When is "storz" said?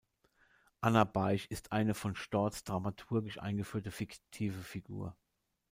2.15-2.63